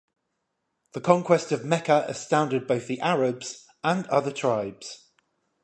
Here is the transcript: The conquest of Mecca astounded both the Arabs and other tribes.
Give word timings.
The 0.93 0.99
conquest 1.01 1.51
of 1.51 1.63
Mecca 1.63 2.05
astounded 2.07 2.65
both 2.65 2.87
the 2.87 2.99
Arabs 3.01 3.67
and 3.83 4.07
other 4.07 4.31
tribes. 4.31 5.11